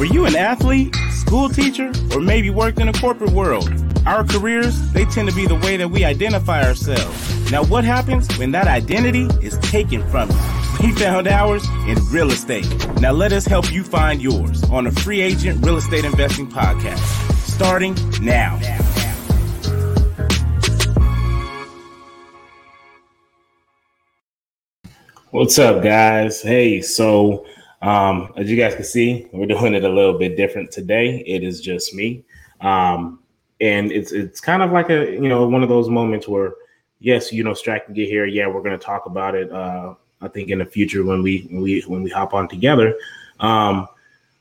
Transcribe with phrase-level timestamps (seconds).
[0.00, 3.68] Were you an athlete, school teacher, or maybe worked in a corporate world?
[4.06, 7.52] Our careers, they tend to be the way that we identify ourselves.
[7.52, 10.36] Now, what happens when that identity is taken from you?
[10.80, 12.66] We found ours in real estate.
[12.98, 16.96] Now, let us help you find yours on a free agent real estate investing podcast,
[17.46, 18.58] starting now.
[25.30, 26.40] What's up, guys?
[26.40, 27.44] Hey, so
[27.82, 31.22] um, as you guys can see, we're doing it a little bit different today.
[31.26, 32.24] It is just me.
[32.60, 33.20] Um,
[33.60, 36.54] and it's it's kind of like a you know one of those moments where
[36.98, 38.26] yes, you know, Strat can get here.
[38.26, 39.50] Yeah, we're gonna talk about it.
[39.50, 42.96] Uh, I think in the future when we when we when we hop on together.
[43.40, 43.88] Um,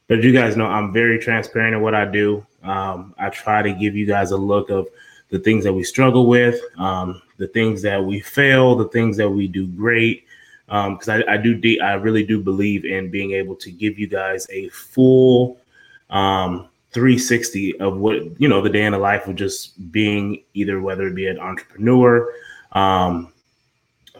[0.08, 2.46] but you guys know I'm very transparent in what I do.
[2.64, 4.88] Um, I try to give you guys a look of
[5.30, 9.30] the things that we struggle with, um, the things that we fail, the things that
[9.30, 10.26] we do great,
[10.70, 13.98] because um, I, I, do de- I really do believe in being able to give
[13.98, 15.58] you guys a full
[16.12, 20.80] um, 360 of what you know the day in the life of just being either
[20.80, 22.32] whether it be an entrepreneur,
[22.74, 23.34] um,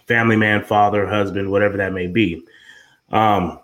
[0.08, 2.44] family man, father, husband, whatever that may be.
[3.12, 3.60] Um,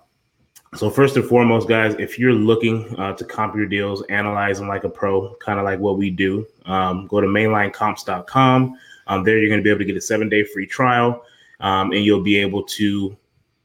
[0.75, 4.67] so first and foremost, guys, if you're looking uh, to comp your deals, analyze them
[4.67, 8.77] like a pro, kind of like what we do, um, go to mainlinecomps.com.
[9.07, 11.23] Um, there, you're going to be able to get a seven day free trial
[11.59, 13.15] um, and you'll be able to,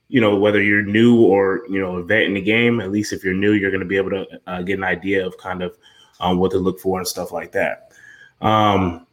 [0.09, 2.81] you know, whether you're new or you know a vet in the game.
[2.81, 5.27] At least if you're new, you're going to be able to uh, get an idea
[5.27, 5.77] of kind of
[6.21, 7.93] um, what to look for and stuff like that.
[8.41, 9.07] Um,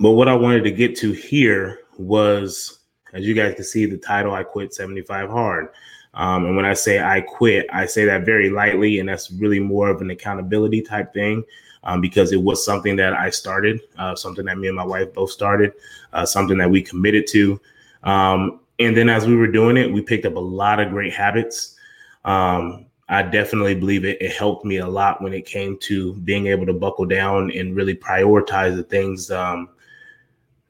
[0.00, 2.80] but what I wanted to get to here was,
[3.12, 5.68] as you guys can see, the title "I Quit 75 Hard."
[6.14, 9.58] Um, and when I say I quit, I say that very lightly, and that's really
[9.58, 11.44] more of an accountability type thing
[11.84, 15.12] um, because it was something that I started, uh, something that me and my wife
[15.12, 15.72] both started,
[16.12, 17.60] uh, something that we committed to.
[18.04, 21.12] Um, and then as we were doing it, we picked up a lot of great
[21.12, 21.76] habits.
[22.24, 26.46] Um, I definitely believe it, it helped me a lot when it came to being
[26.46, 29.68] able to buckle down and really prioritize the things um,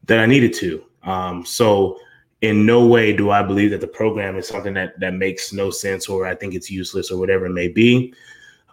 [0.05, 0.85] that I needed to.
[1.03, 1.99] Um, so,
[2.41, 5.71] in no way do I believe that the program is something that that makes no
[5.71, 8.13] sense or I think it's useless or whatever it may be.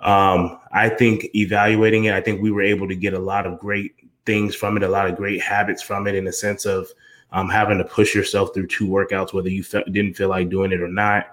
[0.02, 3.60] Um, I think evaluating it, I think we were able to get a lot of
[3.60, 3.94] great
[4.26, 6.88] things from it, a lot of great habits from it in the sense of
[7.32, 10.72] um, having to push yourself through two workouts, whether you fe- didn't feel like doing
[10.72, 11.28] it or not.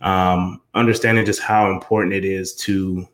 [0.00, 3.06] Um, understanding just how important it is to,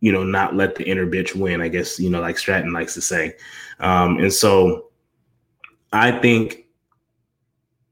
[0.00, 2.94] you know, not let the inner bitch win, I guess, you know, like Stratton likes
[2.94, 3.34] to say.
[3.78, 4.90] Um, and so
[5.92, 6.66] I think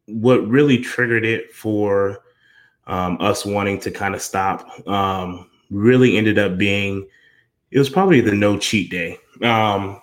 [0.07, 2.25] what really triggered it for
[2.87, 7.07] um, us wanting to kind of stop um, really ended up being
[7.71, 9.19] it was probably the no cheat day.
[9.43, 10.01] Um,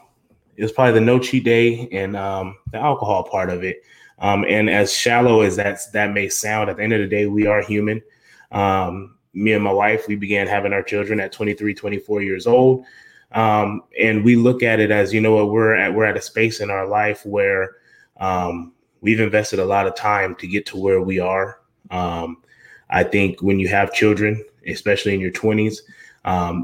[0.58, 3.84] it was probably the no cheat day and um, the alcohol part of it.
[4.20, 7.28] Um, and as shallow as that that may sound, at the end of the day,
[7.28, 8.02] we are human.
[8.52, 12.86] Um, me and my wife, we began having our children at 23, 24 years old.
[13.34, 16.22] Um, and we look at it as, you know what, we're at, we're at a
[16.22, 17.76] space in our life where
[18.20, 21.60] um, we've invested a lot of time to get to where we are.
[21.92, 22.38] Um,
[22.90, 25.82] I think when you have children, especially in your 20s,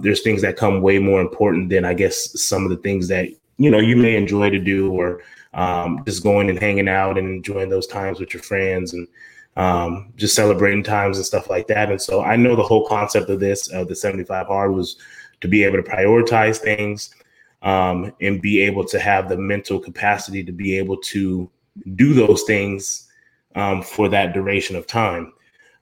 [0.02, 3.30] there's things that come way more important than I guess some of the things that
[3.58, 5.22] you know you may enjoy to do or
[5.54, 9.08] um, just going and hanging out and enjoying those times with your friends and
[9.56, 11.92] um, just celebrating times and stuff like that.
[11.92, 14.98] And so I know the whole concept of this of the 75 hard was
[15.42, 17.14] to be able to prioritize things
[17.62, 21.50] um, and be able to have the mental capacity to be able to
[21.96, 23.10] do those things
[23.56, 25.34] um, for that duration of time.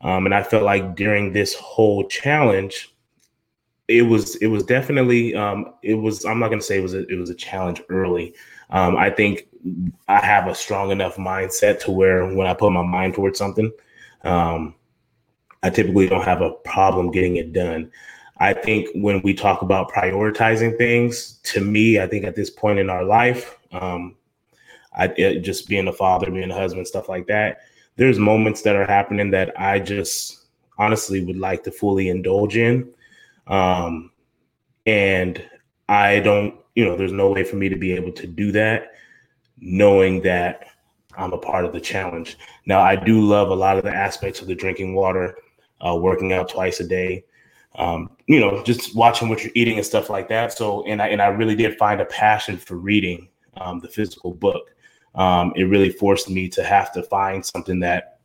[0.01, 2.90] Um, and I felt like during this whole challenge,
[3.87, 6.93] it was it was definitely um, it was I'm not going to say it was
[6.93, 8.35] a, it was a challenge early.
[8.69, 9.47] Um, I think
[10.07, 13.71] I have a strong enough mindset to where when I put my mind towards something,
[14.23, 14.75] um,
[15.63, 17.91] I typically don't have a problem getting it done.
[18.39, 22.79] I think when we talk about prioritizing things, to me, I think at this point
[22.79, 24.15] in our life, um,
[24.93, 27.59] I it, just being a father, being a husband, stuff like that.
[27.97, 30.45] There's moments that are happening that I just
[30.77, 32.89] honestly would like to fully indulge in.
[33.47, 34.11] Um,
[34.85, 35.43] and
[35.89, 38.91] I don't, you know, there's no way for me to be able to do that
[39.59, 40.67] knowing that
[41.17, 42.37] I'm a part of the challenge.
[42.65, 45.37] Now, I do love a lot of the aspects of the drinking water,
[45.85, 47.25] uh, working out twice a day,
[47.75, 50.53] um, you know, just watching what you're eating and stuff like that.
[50.53, 54.33] So, and I, and I really did find a passion for reading um, the physical
[54.33, 54.73] book.
[55.15, 58.19] Um, it really forced me to have to find something that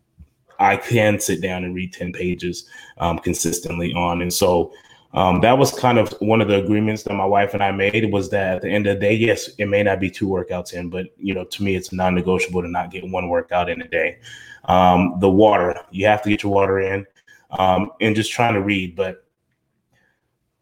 [0.58, 2.68] I can sit down and read 10 pages
[2.98, 4.22] um, consistently on.
[4.22, 4.72] And so
[5.16, 8.12] um, that was kind of one of the agreements that my wife and I made
[8.12, 10.74] was that at the end of the day, yes, it may not be two workouts
[10.74, 13.88] in, but you know, to me, it's non-negotiable to not get one workout in a
[13.88, 14.18] day.
[14.66, 17.06] Um, the water, you have to get your water in,
[17.50, 18.94] um, and just trying to read.
[18.94, 19.26] But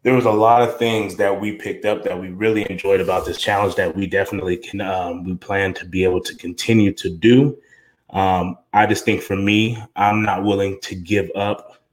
[0.05, 3.25] there was a lot of things that we picked up that we really enjoyed about
[3.25, 7.09] this challenge that we definitely can um, we plan to be able to continue to
[7.09, 7.57] do
[8.11, 11.83] um, i just think for me i'm not willing to give up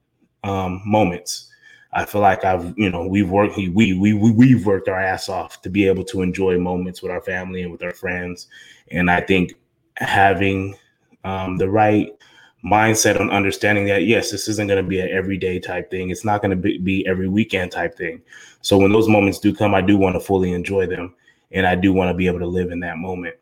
[0.45, 1.52] um, moments
[1.93, 5.29] i feel like i've you know we've worked we, we we we've worked our ass
[5.29, 8.49] off to be able to enjoy moments with our family and with our friends.
[8.91, 9.55] And i think
[9.97, 10.75] having
[11.25, 12.11] um, the right
[12.65, 16.11] mindset on understanding that yes this isn't going to be an everyday type thing.
[16.11, 18.23] It's not going to be, be every weekend type thing.
[18.61, 21.15] So when those moments do come i do want to fully enjoy them.
[21.51, 23.37] And i do want to be able to live in that moment.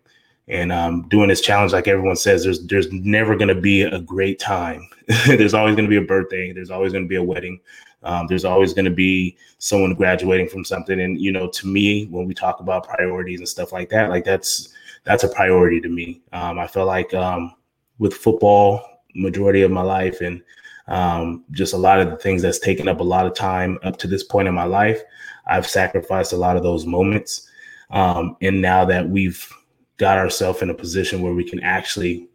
[0.49, 4.01] And um, doing this challenge like everyone says there's there's never going to be a
[4.01, 4.89] great time.
[5.27, 6.53] There's always going to be a birthday.
[6.53, 7.61] There's always going to be a wedding
[8.03, 12.07] um, there's always going to be someone graduating from something and you know to me
[12.07, 14.71] when we talk about priorities and stuff like that like that's
[15.05, 17.55] that's a priority to me um, i feel like um,
[17.99, 18.83] with football
[19.15, 20.43] majority of my life and
[20.91, 23.97] um, just a lot of the things that's taken up a lot of time up
[23.99, 25.01] to this point in my life.
[25.47, 27.49] I've sacrificed a lot of those moments.
[27.91, 29.49] Um, and now that we've
[29.97, 32.29] got ourselves in a position where we can actually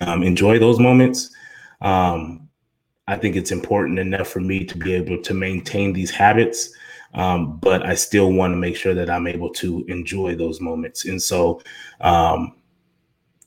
[0.00, 1.34] um, enjoy those moments,
[1.82, 2.48] um,
[3.10, 6.72] I think it's important enough for me to be able to maintain these habits.
[7.14, 11.06] Um, but I still want to make sure that I'm able to enjoy those moments.
[11.06, 11.60] And so,
[12.00, 12.54] um,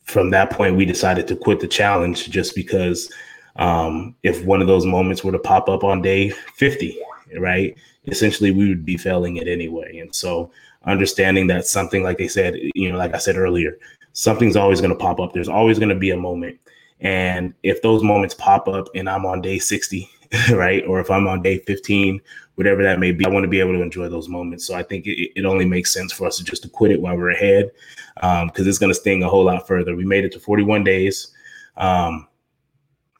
[0.04, 3.10] from that point, we decided to quit the challenge just because
[3.56, 7.00] um, if one of those moments were to pop up on day 50,
[7.40, 7.74] right,
[8.08, 10.00] essentially we would be failing it anyway.
[10.00, 10.52] And so,
[10.84, 13.78] understanding that something, like they said, you know, like I said earlier,
[14.12, 15.32] something's always going to pop up.
[15.32, 16.60] There's always going to be a moment.
[17.04, 20.10] And if those moments pop up and I'm on day 60,
[20.52, 22.20] right, or if I'm on day 15,
[22.56, 24.66] whatever that may be, I want to be able to enjoy those moments.
[24.66, 27.02] So I think it, it only makes sense for us to just to quit it
[27.02, 27.72] while we're ahead
[28.16, 29.96] because um, it's going to sting a whole lot further.
[29.96, 31.34] We made it to 41 days.
[31.76, 32.28] Um,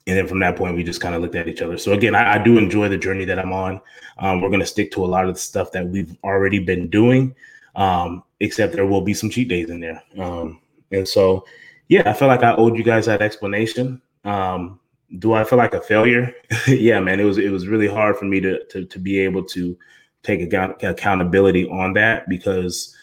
[0.06, 1.78] and then from that point, we just kind of looked at each other.
[1.78, 3.80] So again, I, I do enjoy the journey that I'm on.
[4.18, 6.88] Um, we're going to stick to a lot of the stuff that we've already been
[6.88, 7.34] doing,
[7.74, 10.02] um, except there will be some cheat days in there.
[10.18, 10.60] Um,
[10.90, 11.44] and so,
[11.88, 14.00] yeah, I feel like I owed you guys that explanation.
[14.24, 14.80] Um,
[15.18, 16.32] do I feel like a failure?
[16.66, 19.44] yeah, man, it was it was really hard for me to to, to be able
[19.44, 19.76] to
[20.22, 22.96] take account- accountability on that because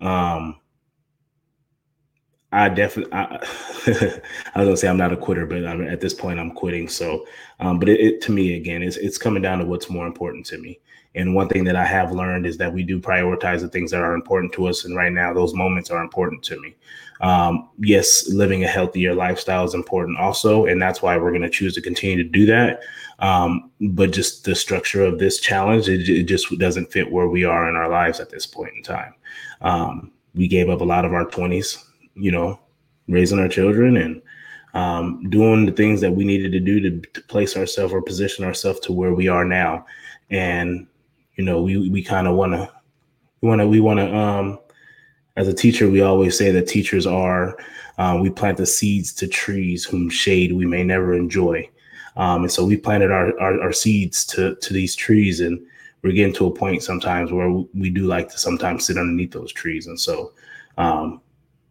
[0.00, 0.56] um
[2.54, 3.24] I definitely, I,
[4.54, 6.86] I, was gonna say I'm not a quitter, but I'm, at this point I'm quitting.
[6.86, 7.26] So,
[7.60, 10.44] um, but it, it, to me again, it's it's coming down to what's more important
[10.46, 10.78] to me.
[11.14, 14.00] And one thing that I have learned is that we do prioritize the things that
[14.00, 16.74] are important to us, and right now those moments are important to me.
[17.20, 21.50] Um, yes, living a healthier lifestyle is important also, and that's why we're going to
[21.50, 22.80] choose to continue to do that.
[23.18, 27.44] Um, but just the structure of this challenge, it, it, just doesn't fit where we
[27.44, 29.14] are in our lives at this point in time.
[29.60, 31.78] Um, we gave up a lot of our 20s
[32.14, 32.58] you know,
[33.08, 34.22] raising our children and
[34.74, 38.44] um, doing the things that we needed to do to, to place ourselves or position
[38.44, 39.86] ourselves to where we are now.
[40.30, 40.86] And,
[41.36, 42.70] you know, we, we kind of want to,
[43.40, 44.58] we want to, we want to, um,
[45.36, 47.56] as a teacher, we always say that teachers are,
[47.98, 51.68] uh, we plant the seeds to trees whom shade we may never enjoy.
[52.16, 55.64] Um, and so we planted our, our, our seeds to, to these trees and
[56.02, 59.52] we're getting to a point sometimes where we do like to sometimes sit underneath those
[59.52, 59.86] trees.
[59.86, 60.32] And so,
[60.76, 61.20] um,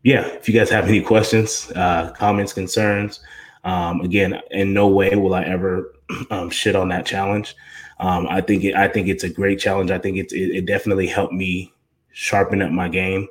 [0.03, 3.19] yeah, if you guys have any questions, uh, comments, concerns,
[3.63, 5.93] um, again, in no way will I ever
[6.31, 7.55] um, shit on that challenge.
[8.01, 9.91] Um, I think it, I think it's a great challenge.
[9.91, 11.71] I think it, it definitely helped me
[12.11, 13.27] sharpen up my game.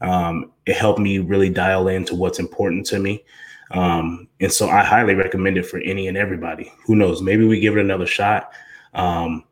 [0.00, 3.24] Um, it helped me really dial into what's important to me.
[3.72, 6.72] Um, and so I highly recommend it for any and everybody.
[6.86, 7.20] Who knows?
[7.20, 8.52] Maybe we give it another shot.
[8.94, 9.44] Um,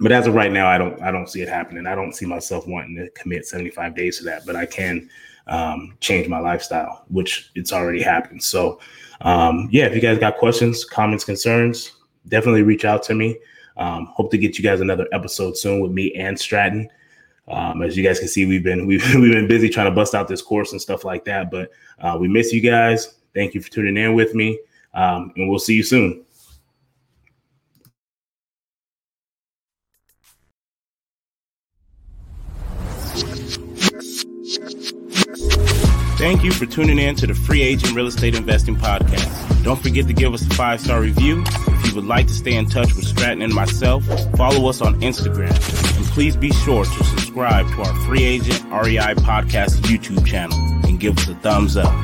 [0.00, 1.86] but as of right now, I don't I don't see it happening.
[1.86, 5.08] I don't see myself wanting to commit 75 days to that, but I can
[5.46, 8.42] um, change my lifestyle, which it's already happened.
[8.42, 8.80] So,
[9.20, 11.92] um, yeah, if you guys got questions, comments, concerns,
[12.28, 13.38] definitely reach out to me.
[13.76, 16.88] Um, hope to get you guys another episode soon with me and Stratton.
[17.48, 20.14] Um, as you guys can see, we've been we've, we've been busy trying to bust
[20.14, 21.50] out this course and stuff like that.
[21.50, 23.14] But uh, we miss you guys.
[23.34, 24.60] Thank you for tuning in with me,
[24.94, 26.24] um, and we'll see you soon.
[36.16, 39.62] Thank you for tuning in to the Free Agent Real Estate Investing Podcast.
[39.64, 41.44] Don't forget to give us a five star review.
[41.94, 44.04] Would like to stay in touch with Stratton and myself,
[44.36, 45.52] follow us on Instagram.
[45.96, 50.98] And please be sure to subscribe to our Free Agent REI Podcast YouTube channel and
[50.98, 51.94] give us a thumbs up.